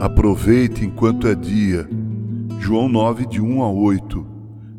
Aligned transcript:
Aproveite 0.00 0.82
enquanto 0.82 1.28
é 1.28 1.34
dia. 1.34 1.86
João 2.58 2.88
9, 2.88 3.26
de 3.26 3.38
1 3.38 3.62
a 3.62 3.70
8. 3.70 4.26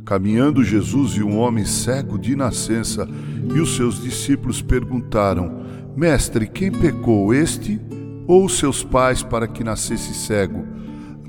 Caminhando 0.03 0.63
Jesus 0.63 1.13
viu 1.13 1.27
um 1.27 1.37
homem 1.37 1.63
cego 1.63 2.17
de 2.17 2.35
nascença 2.35 3.07
e 3.53 3.59
os 3.59 3.75
seus 3.75 4.01
discípulos 4.01 4.63
perguntaram: 4.63 5.61
Mestre, 5.95 6.47
quem 6.47 6.71
pecou, 6.71 7.35
este 7.35 7.79
ou 8.25 8.49
seus 8.49 8.83
pais 8.83 9.21
para 9.21 9.47
que 9.47 9.63
nascesse 9.63 10.11
cego? 10.15 10.65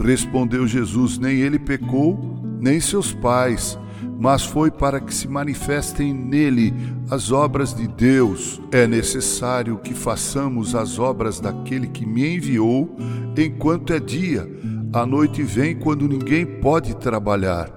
Respondeu 0.02 0.66
Jesus: 0.66 1.18
Nem 1.18 1.40
ele 1.40 1.58
pecou, 1.58 2.40
nem 2.62 2.80
seus 2.80 3.12
pais, 3.12 3.78
mas 4.18 4.42
foi 4.42 4.70
para 4.70 5.00
que 5.00 5.12
se 5.12 5.28
manifestem 5.28 6.14
nele 6.14 6.72
as 7.10 7.30
obras 7.30 7.74
de 7.74 7.86
Deus. 7.86 8.58
É 8.72 8.86
necessário 8.86 9.76
que 9.76 9.92
façamos 9.92 10.74
as 10.74 10.98
obras 10.98 11.40
daquele 11.40 11.88
que 11.88 12.06
me 12.06 12.36
enviou 12.36 12.96
enquanto 13.36 13.92
é 13.92 14.00
dia. 14.00 14.48
A 14.92 15.06
noite 15.06 15.42
vem 15.42 15.74
quando 15.74 16.06
ninguém 16.06 16.44
pode 16.44 16.94
trabalhar. 16.96 17.70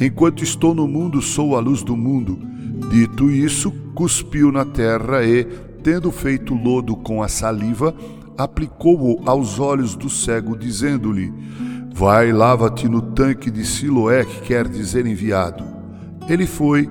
Enquanto 0.00 0.44
estou 0.44 0.74
no 0.74 0.86
mundo, 0.86 1.20
sou 1.20 1.56
a 1.56 1.60
luz 1.60 1.82
do 1.82 1.96
mundo. 1.96 2.38
Dito 2.90 3.30
isso, 3.30 3.72
cuspiu 3.94 4.52
na 4.52 4.64
terra 4.64 5.24
e, 5.24 5.44
tendo 5.82 6.10
feito 6.10 6.54
lodo 6.54 6.96
com 6.96 7.22
a 7.22 7.28
saliva, 7.28 7.94
aplicou-o 8.38 9.20
aos 9.28 9.58
olhos 9.58 9.94
do 9.96 10.08
cego, 10.08 10.56
dizendo-lhe: 10.56 11.32
Vai, 11.92 12.32
lava-te 12.32 12.88
no 12.88 13.02
tanque 13.02 13.50
de 13.50 13.64
Siloé, 13.64 14.24
que 14.24 14.40
quer 14.42 14.68
dizer 14.68 15.06
enviado. 15.06 15.64
Ele 16.28 16.46
foi, 16.46 16.88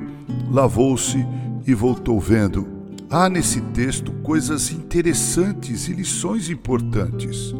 lavou-se 0.51 1.25
e 1.65 1.73
voltou 1.73 2.19
vendo. 2.19 2.67
Há 3.09 3.27
nesse 3.27 3.61
texto 3.61 4.11
coisas 4.21 4.71
interessantes 4.71 5.87
e 5.87 5.93
lições 5.93 6.49
importantes. 6.49 7.55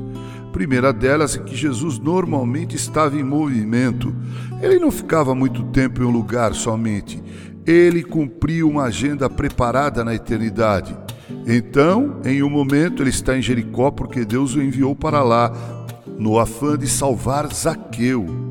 Primeira 0.51 0.91
delas 0.91 1.35
é 1.35 1.39
que 1.39 1.55
Jesus 1.55 1.99
normalmente 1.99 2.75
estava 2.75 3.15
em 3.15 3.23
movimento. 3.23 4.13
Ele 4.61 4.79
não 4.79 4.91
ficava 4.91 5.35
muito 5.35 5.63
tempo 5.65 6.01
em 6.01 6.05
um 6.05 6.11
lugar 6.11 6.53
somente. 6.53 7.21
Ele 7.65 8.03
cumpria 8.03 8.65
uma 8.65 8.83
agenda 8.83 9.29
preparada 9.29 10.03
na 10.03 10.15
eternidade. 10.15 10.97
Então, 11.45 12.19
em 12.25 12.41
um 12.41 12.49
momento, 12.49 13.03
ele 13.03 13.11
está 13.11 13.37
em 13.37 13.41
Jericó 13.41 13.91
porque 13.91 14.25
Deus 14.25 14.55
o 14.55 14.61
enviou 14.61 14.95
para 14.95 15.23
lá, 15.23 15.51
no 16.17 16.39
afã 16.39 16.77
de 16.77 16.87
salvar 16.87 17.47
Zaqueu. 17.53 18.48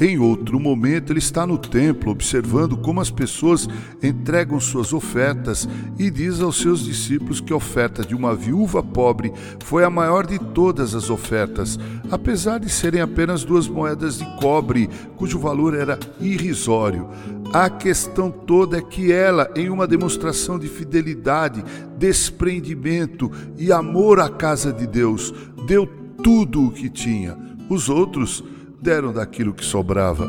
Em 0.00 0.18
outro 0.18 0.58
momento, 0.58 1.12
ele 1.12 1.20
está 1.20 1.46
no 1.46 1.56
templo 1.56 2.10
observando 2.10 2.76
como 2.76 3.00
as 3.00 3.10
pessoas 3.10 3.68
entregam 4.02 4.58
suas 4.58 4.92
ofertas 4.92 5.68
e 5.98 6.10
diz 6.10 6.40
aos 6.40 6.60
seus 6.60 6.84
discípulos 6.84 7.40
que 7.40 7.52
a 7.52 7.56
oferta 7.56 8.04
de 8.04 8.14
uma 8.14 8.34
viúva 8.34 8.82
pobre 8.82 9.32
foi 9.60 9.84
a 9.84 9.90
maior 9.90 10.26
de 10.26 10.38
todas 10.38 10.94
as 10.94 11.08
ofertas, 11.08 11.78
apesar 12.10 12.58
de 12.58 12.68
serem 12.68 13.00
apenas 13.00 13.44
duas 13.44 13.68
moedas 13.68 14.18
de 14.18 14.24
cobre, 14.40 14.88
cujo 15.16 15.38
valor 15.38 15.74
era 15.74 15.98
irrisório. 16.20 17.08
A 17.52 17.68
questão 17.68 18.30
toda 18.30 18.78
é 18.78 18.82
que 18.82 19.12
ela, 19.12 19.50
em 19.54 19.68
uma 19.68 19.86
demonstração 19.86 20.58
de 20.58 20.68
fidelidade, 20.68 21.62
desprendimento 21.98 23.30
e 23.58 23.70
amor 23.70 24.18
à 24.18 24.28
casa 24.28 24.72
de 24.72 24.86
Deus, 24.86 25.32
deu 25.66 25.86
tudo 26.22 26.66
o 26.66 26.72
que 26.72 26.88
tinha. 26.88 27.36
Os 27.68 27.88
outros 27.88 28.42
deram 28.82 29.12
daquilo 29.12 29.54
que 29.54 29.64
sobrava. 29.64 30.28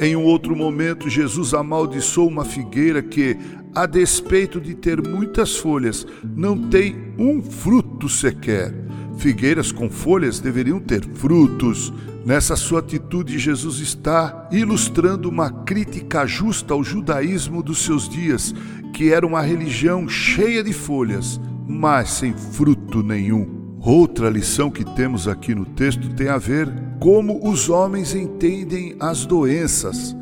Em 0.00 0.16
um 0.16 0.24
outro 0.24 0.56
momento, 0.56 1.08
Jesus 1.08 1.52
amaldiçoou 1.54 2.28
uma 2.28 2.44
figueira 2.44 3.02
que, 3.02 3.36
a 3.74 3.86
despeito 3.86 4.60
de 4.60 4.74
ter 4.74 5.06
muitas 5.06 5.56
folhas, 5.56 6.06
não 6.24 6.68
tem 6.68 7.14
um 7.18 7.42
fruto 7.42 8.08
sequer. 8.08 8.74
Figueiras 9.18 9.70
com 9.70 9.88
folhas 9.88 10.40
deveriam 10.40 10.80
ter 10.80 11.04
frutos. 11.14 11.92
Nessa 12.24 12.56
sua 12.56 12.80
atitude, 12.80 13.38
Jesus 13.38 13.78
está 13.78 14.48
ilustrando 14.50 15.28
uma 15.28 15.50
crítica 15.50 16.26
justa 16.26 16.74
ao 16.74 16.82
judaísmo 16.82 17.62
dos 17.62 17.84
seus 17.84 18.08
dias, 18.08 18.54
que 18.92 19.12
era 19.12 19.26
uma 19.26 19.42
religião 19.42 20.08
cheia 20.08 20.64
de 20.64 20.72
folhas, 20.72 21.40
mas 21.68 22.10
sem 22.10 22.32
fruto 22.32 23.02
nenhum. 23.02 23.63
Outra 23.84 24.30
lição 24.30 24.70
que 24.70 24.82
temos 24.82 25.28
aqui 25.28 25.54
no 25.54 25.66
texto 25.66 26.08
tem 26.14 26.28
a 26.28 26.38
ver 26.38 26.72
como 26.98 27.46
os 27.46 27.68
homens 27.68 28.14
entendem 28.14 28.96
as 28.98 29.26
doenças. 29.26 30.16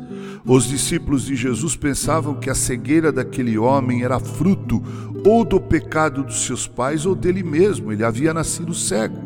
Os 0.45 0.67
discípulos 0.67 1.23
de 1.23 1.33
Jesus 1.33 1.73
pensavam 1.73 2.35
que 2.35 2.49
a 2.49 2.55
cegueira 2.55 3.09
daquele 3.09 3.57
homem 3.57 4.03
era 4.03 4.19
fruto 4.19 4.83
ou 5.25 5.45
do 5.45 5.61
pecado 5.61 6.25
dos 6.25 6.45
seus 6.45 6.67
pais 6.67 7.05
ou 7.05 7.15
dele 7.15 7.41
mesmo, 7.41 7.93
ele 7.93 8.03
havia 8.03 8.33
nascido 8.33 8.73
cego. 8.73 9.23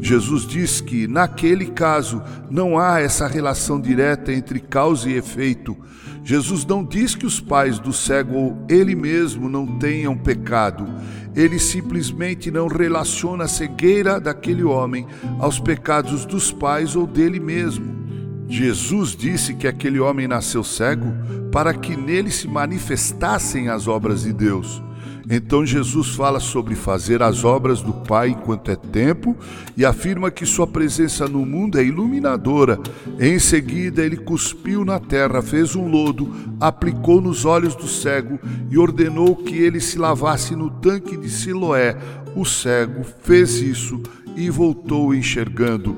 Jesus 0.00 0.44
diz 0.44 0.80
que, 0.80 1.06
naquele 1.06 1.66
caso, 1.66 2.20
não 2.50 2.76
há 2.76 2.98
essa 2.98 3.28
relação 3.28 3.80
direta 3.80 4.32
entre 4.32 4.58
causa 4.58 5.08
e 5.08 5.14
efeito. 5.14 5.76
Jesus 6.24 6.64
não 6.64 6.84
diz 6.84 7.14
que 7.14 7.26
os 7.26 7.40
pais 7.40 7.78
do 7.78 7.92
cego 7.92 8.36
ou 8.36 8.64
ele 8.68 8.94
mesmo 8.94 9.48
não 9.48 9.66
tenham 9.78 10.16
pecado. 10.16 10.86
Ele 11.34 11.58
simplesmente 11.58 12.50
não 12.50 12.68
relaciona 12.68 13.44
a 13.44 13.48
cegueira 13.48 14.20
daquele 14.20 14.62
homem 14.62 15.06
aos 15.40 15.58
pecados 15.58 16.24
dos 16.24 16.52
pais 16.52 16.94
ou 16.94 17.06
dele 17.06 17.40
mesmo. 17.40 18.02
Jesus 18.48 19.16
disse 19.16 19.54
que 19.54 19.66
aquele 19.66 19.98
homem 19.98 20.28
nasceu 20.28 20.62
cego 20.62 21.12
para 21.50 21.74
que 21.74 21.96
nele 21.96 22.30
se 22.30 22.46
manifestassem 22.46 23.68
as 23.68 23.88
obras 23.88 24.22
de 24.22 24.32
Deus. 24.32 24.82
Então 25.30 25.64
Jesus 25.64 26.14
fala 26.14 26.40
sobre 26.40 26.74
fazer 26.74 27.22
as 27.22 27.44
obras 27.44 27.80
do 27.80 27.92
Pai 27.92 28.30
enquanto 28.30 28.70
é 28.70 28.76
tempo 28.76 29.36
e 29.76 29.84
afirma 29.84 30.30
que 30.30 30.44
sua 30.44 30.66
presença 30.66 31.26
no 31.28 31.44
mundo 31.46 31.78
é 31.78 31.84
iluminadora. 31.84 32.78
Em 33.18 33.38
seguida, 33.38 34.02
ele 34.02 34.16
cuspiu 34.16 34.84
na 34.84 34.98
terra, 34.98 35.40
fez 35.40 35.76
um 35.76 35.88
lodo, 35.88 36.30
aplicou 36.60 37.20
nos 37.20 37.44
olhos 37.44 37.74
do 37.74 37.86
cego 37.86 38.38
e 38.70 38.76
ordenou 38.76 39.36
que 39.36 39.56
ele 39.56 39.80
se 39.80 39.98
lavasse 39.98 40.56
no 40.56 40.70
tanque 40.70 41.16
de 41.16 41.30
Siloé. 41.30 41.96
O 42.34 42.44
cego 42.44 43.04
fez 43.22 43.60
isso 43.60 44.02
e 44.36 44.50
voltou 44.50 45.14
enxergando. 45.14 45.96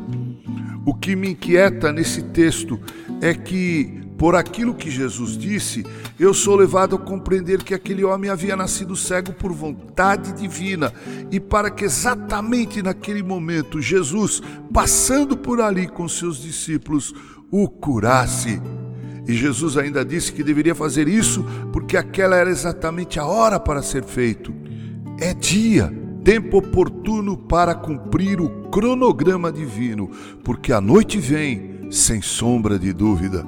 O 0.85 0.93
que 0.95 1.17
me 1.17 1.31
inquieta 1.31 1.93
nesse 1.93 2.23
texto 2.23 2.79
é 3.21 3.33
que 3.33 4.03
por 4.25 4.37
aquilo 4.37 4.73
que 4.73 4.91
Jesus 4.91 5.37
disse, 5.37 5.85
eu 6.19 6.33
sou 6.33 6.57
levado 6.57 6.97
a 6.97 6.99
compreender 6.99 7.63
que 7.63 7.75
aquele 7.75 8.03
homem 8.03 8.31
havia 8.31 8.57
nascido 8.57 8.97
cego 8.97 9.35
por 9.35 9.53
vontade 9.53 10.33
divina 10.33 10.91
e 11.31 11.39
para 11.39 11.71
que 11.71 11.85
exatamente 11.85 12.81
naquele 12.81 13.23
momento 13.23 13.83
Jesus, 13.83 14.41
passando 14.73 15.37
por 15.37 15.61
ali 15.61 15.87
com 15.87 16.09
seus 16.09 16.41
discípulos, 16.41 17.15
o 17.51 17.69
curasse. 17.69 18.63
E 19.29 19.35
Jesus 19.35 19.77
ainda 19.77 20.03
disse 20.03 20.33
que 20.33 20.43
deveria 20.43 20.75
fazer 20.75 21.07
isso 21.07 21.45
porque 21.71 21.95
aquela 21.95 22.35
era 22.35 22.49
exatamente 22.49 23.21
a 23.21 23.27
hora 23.27 23.61
para 23.61 23.83
ser 23.83 24.05
feito. 24.05 24.55
É 25.21 25.35
dia, 25.35 25.93
tempo 26.25 26.57
oportuno 26.57 27.37
para 27.37 27.75
cumprir 27.75 28.41
o 28.41 28.71
cronograma 28.71 29.53
divino, 29.53 30.11
porque 30.43 30.73
a 30.73 30.81
noite 30.81 31.19
vem, 31.19 31.91
sem 31.91 32.23
sombra 32.23 32.79
de 32.79 32.91
dúvida. 32.91 33.47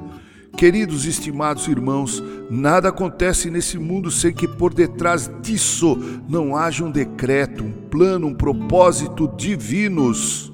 Queridos 0.57 1.05
estimados 1.05 1.69
irmãos, 1.69 2.23
nada 2.51 2.89
acontece 2.89 3.51
nesse 3.51 3.79
mundo 3.79 4.11
sem 4.11 4.33
que 4.33 4.49
por 4.49 4.73
detrás 4.73 5.31
disso 5.43 5.99
não 6.27 6.57
haja 6.57 6.83
um 6.83 6.91
decreto, 6.91 7.63
um 7.63 7.71
plano, 7.71 8.29
um 8.29 8.35
propósito 8.35 9.31
divinos. 9.37 10.51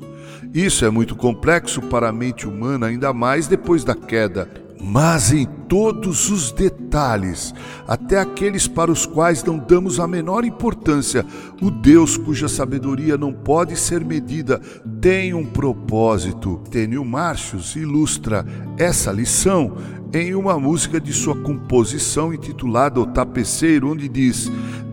Isso 0.52 0.84
é 0.84 0.90
muito 0.90 1.14
complexo 1.14 1.80
para 1.82 2.08
a 2.08 2.12
mente 2.12 2.48
humana, 2.48 2.86
ainda 2.86 3.12
mais 3.12 3.46
depois 3.46 3.84
da 3.84 3.94
queda 3.94 4.61
mas 4.82 5.32
em 5.32 5.46
todos 5.68 6.28
os 6.28 6.50
detalhes, 6.50 7.54
até 7.86 8.18
aqueles 8.18 8.66
para 8.66 8.90
os 8.90 9.06
quais 9.06 9.44
não 9.44 9.56
damos 9.56 10.00
a 10.00 10.08
menor 10.08 10.44
importância, 10.44 11.24
o 11.60 11.70
Deus 11.70 12.16
cuja 12.16 12.48
sabedoria 12.48 13.16
não 13.16 13.32
pode 13.32 13.76
ser 13.76 14.04
medida 14.04 14.60
tem 15.00 15.34
um 15.34 15.44
propósito. 15.44 16.60
Tênio 16.70 17.04
Márcios 17.04 17.76
ilustra 17.76 18.44
essa 18.76 19.10
lição 19.10 19.76
em 20.12 20.34
uma 20.34 20.58
música 20.58 21.00
de 21.00 21.12
sua 21.12 21.34
composição 21.34 22.34
intitulada 22.34 23.00
O 23.00 23.06
Tapeceiro, 23.06 23.90
onde 23.90 24.08
diz: 24.08 24.50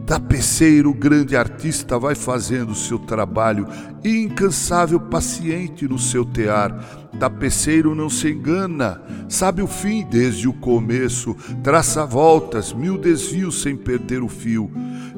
Tapeceiro, 0.09 0.91
grande 0.91 1.35
artista, 1.35 1.99
vai 1.99 2.15
fazendo 2.15 2.73
seu 2.73 2.97
trabalho, 2.97 3.67
incansável, 4.03 4.99
paciente 4.99 5.87
no 5.87 5.99
seu 5.99 6.25
tear 6.25 6.99
Tapeceiro 7.17 7.95
não 7.95 8.09
se 8.09 8.29
engana, 8.29 9.01
sabe 9.27 9.61
o 9.61 9.67
fim 9.67 10.05
desde 10.09 10.47
o 10.47 10.53
começo, 10.53 11.35
traça 11.63 12.05
voltas, 12.05 12.71
mil 12.71 12.97
desvios 12.97 13.61
sem 13.61 13.75
perder 13.75 14.21
o 14.21 14.29
fio. 14.29 14.71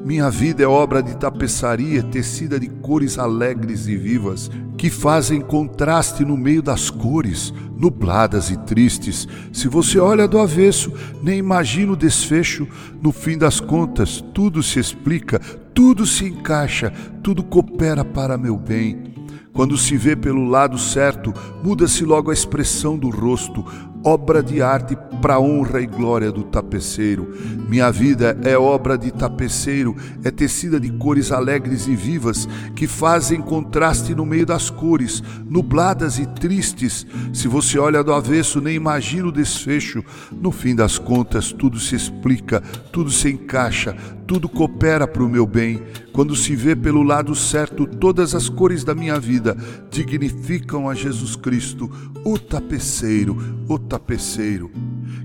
Minha 0.04 0.28
vida 0.28 0.64
é 0.64 0.66
obra 0.66 1.00
de 1.00 1.16
tapeçaria 1.16 2.02
tecida 2.02 2.58
de 2.58 2.66
cores 2.66 3.18
alegres 3.18 3.86
e 3.86 3.96
vivas, 3.96 4.50
que 4.76 4.90
fazem 4.90 5.40
contraste 5.40 6.24
no 6.24 6.36
meio 6.36 6.60
das 6.60 6.90
cores, 6.90 7.54
nubladas 7.78 8.50
e 8.50 8.56
tristes. 8.56 9.28
Se 9.52 9.68
você 9.68 10.00
olha 10.00 10.26
do 10.26 10.40
avesso, 10.40 10.92
nem 11.22 11.38
imagina 11.38 11.92
o 11.92 11.96
desfecho. 11.96 12.66
No 13.00 13.12
fim 13.12 13.38
das 13.38 13.60
contas, 13.60 14.24
tudo 14.34 14.60
se 14.60 14.80
explica, 14.82 15.38
tudo 15.72 16.04
se 16.04 16.26
encaixa, 16.26 16.92
tudo 17.22 17.42
coopera 17.42 18.04
para 18.04 18.36
meu 18.36 18.58
bem. 18.58 19.14
Quando 19.52 19.76
se 19.76 19.96
vê 19.96 20.16
pelo 20.16 20.46
lado 20.46 20.78
certo, 20.78 21.32
muda-se 21.62 22.04
logo 22.04 22.30
a 22.30 22.34
expressão 22.34 22.98
do 22.98 23.10
rosto, 23.10 23.64
obra 24.04 24.42
de 24.42 24.60
arte 24.60 24.96
para 25.20 25.38
honra 25.38 25.80
e 25.80 25.86
glória 25.86 26.32
do 26.32 26.42
tapeceiro. 26.42 27.32
Minha 27.68 27.90
vida 27.90 28.36
é 28.42 28.58
obra 28.58 28.98
de 28.98 29.10
tapeceiro, 29.10 29.96
é 30.24 30.30
tecida 30.30 30.80
de 30.80 30.90
cores 30.90 31.30
alegres 31.30 31.86
e 31.86 31.94
vivas 31.94 32.48
que 32.74 32.86
fazem 32.86 33.40
contraste 33.40 34.14
no 34.14 34.26
meio 34.26 34.44
das 34.44 34.68
cores, 34.68 35.22
nubladas 35.48 36.18
e 36.18 36.26
tristes. 36.26 37.06
Se 37.32 37.46
você 37.46 37.78
olha 37.78 38.02
do 38.02 38.12
avesso, 38.12 38.60
nem 38.60 38.74
imagina 38.74 39.28
o 39.28 39.32
desfecho. 39.32 40.04
No 40.32 40.50
fim 40.50 40.74
das 40.74 40.98
contas, 40.98 41.52
tudo 41.52 41.78
se 41.78 41.94
explica, 41.94 42.60
tudo 42.90 43.10
se 43.10 43.30
encaixa, 43.30 43.96
tudo 44.26 44.48
coopera 44.48 45.06
para 45.06 45.22
o 45.22 45.28
meu 45.28 45.46
bem. 45.46 45.82
Quando 46.12 46.34
se 46.34 46.56
vê 46.56 46.74
pelo 46.74 47.02
lado 47.02 47.34
certo, 47.34 47.86
todas 47.86 48.34
as 48.34 48.48
cores 48.48 48.84
da 48.84 48.94
minha 48.94 49.18
vida 49.18 49.56
dignificam 49.90 50.88
a 50.88 50.94
Jesus 50.94 51.36
Cristo, 51.36 51.90
o 52.24 52.38
tapeceiro, 52.38 53.36
o 53.68 53.78
tapeceiro. 53.92 54.70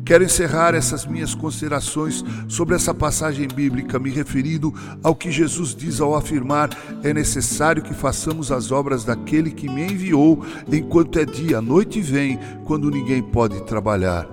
Quero 0.06 0.26
encerrar 0.26 0.76
essas 0.76 1.06
minhas 1.06 1.34
considerações 1.34 2.24
sobre 2.50 2.76
essa 2.76 2.94
passagem 2.94 3.48
bíblica, 3.48 3.98
me 3.98 4.10
referindo 4.10 4.74
ao 5.02 5.16
que 5.16 5.32
Jesus 5.32 5.74
diz 5.74 6.02
ao 6.02 6.16
afirmar: 6.16 6.70
é 7.02 7.14
necessário 7.14 7.82
que 7.82 7.94
façamos 7.94 8.52
as 8.52 8.70
obras 8.72 9.06
daquele 9.06 9.52
que 9.52 9.70
me 9.70 9.84
enviou, 9.84 10.44
enquanto 10.72 11.18
é 11.18 11.24
dia, 11.24 11.60
a 11.60 11.62
noite 11.62 12.02
vem, 12.02 12.38
quando 12.66 12.92
ninguém 12.92 13.24
pode 13.24 13.62
trabalhar. 13.64 14.28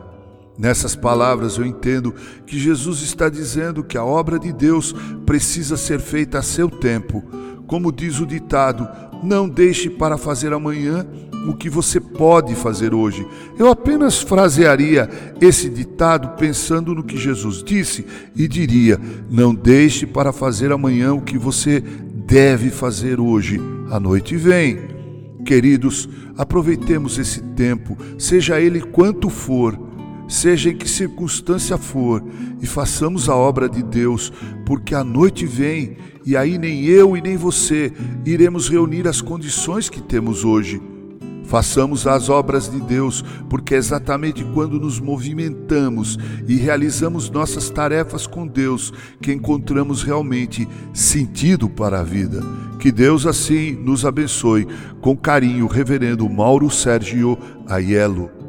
Nessas 0.58 0.96
palavras 0.96 1.56
eu 1.56 1.64
entendo 1.64 2.14
que 2.46 2.58
Jesus 2.58 3.02
está 3.02 3.28
dizendo 3.28 3.84
que 3.84 3.98
a 3.98 4.04
obra 4.04 4.38
de 4.38 4.52
Deus 4.52 4.94
precisa 5.24 5.76
ser 5.76 6.00
feita 6.00 6.38
a 6.38 6.42
seu 6.42 6.68
tempo. 6.68 7.24
Como 7.66 7.90
diz 7.90 8.20
o 8.20 8.26
ditado, 8.26 8.88
não 9.22 9.48
deixe 9.48 9.88
para 9.88 10.18
fazer 10.18 10.52
amanhã 10.52 11.06
o 11.46 11.54
que 11.54 11.68
você 11.68 12.00
pode 12.00 12.54
fazer 12.54 12.94
hoje. 12.94 13.26
Eu 13.58 13.68
apenas 13.68 14.20
frasearia 14.20 15.08
esse 15.40 15.68
ditado 15.68 16.36
pensando 16.38 16.94
no 16.94 17.02
que 17.02 17.16
Jesus 17.16 17.62
disse 17.62 18.06
e 18.34 18.48
diria: 18.48 18.98
não 19.30 19.54
deixe 19.54 20.06
para 20.06 20.32
fazer 20.32 20.72
amanhã 20.72 21.12
o 21.12 21.20
que 21.20 21.38
você 21.38 21.80
deve 21.80 22.70
fazer 22.70 23.20
hoje. 23.20 23.60
A 23.90 24.00
noite 24.00 24.36
vem. 24.36 24.94
Queridos, 25.44 26.08
aproveitemos 26.38 27.18
esse 27.18 27.42
tempo, 27.42 27.98
seja 28.18 28.58
ele 28.58 28.80
quanto 28.80 29.28
for 29.28 29.78
seja 30.28 30.70
em 30.70 30.76
que 30.76 30.88
circunstância 30.88 31.76
for, 31.76 32.22
e 32.60 32.66
façamos 32.66 33.28
a 33.28 33.36
obra 33.36 33.68
de 33.68 33.82
Deus, 33.82 34.32
porque 34.64 34.94
a 34.94 35.04
noite 35.04 35.46
vem 35.46 35.96
e 36.24 36.36
aí 36.36 36.58
nem 36.58 36.84
eu 36.84 37.16
e 37.16 37.20
nem 37.20 37.36
você 37.36 37.92
iremos 38.24 38.68
reunir 38.68 39.06
as 39.06 39.20
condições 39.20 39.88
que 39.88 40.02
temos 40.02 40.44
hoje. 40.44 40.80
Façamos 41.44 42.06
as 42.06 42.28
obras 42.30 42.70
de 42.70 42.80
Deus, 42.80 43.22
porque 43.50 43.74
é 43.74 43.78
exatamente 43.78 44.44
quando 44.54 44.80
nos 44.80 44.98
movimentamos 44.98 46.18
e 46.48 46.56
realizamos 46.56 47.28
nossas 47.28 47.68
tarefas 47.68 48.26
com 48.26 48.46
Deus 48.46 48.92
que 49.20 49.32
encontramos 49.32 50.02
realmente 50.02 50.66
sentido 50.92 51.68
para 51.68 52.00
a 52.00 52.04
vida. 52.04 52.40
Que 52.80 52.90
Deus 52.90 53.26
assim 53.26 53.72
nos 53.72 54.04
abençoe. 54.04 54.66
Com 55.00 55.16
carinho, 55.16 55.66
Reverendo 55.66 56.28
Mauro 56.28 56.70
Sérgio 56.70 57.38
Aiello. 57.68 58.43